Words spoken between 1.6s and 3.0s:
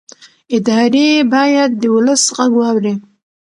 د ولس غږ واوري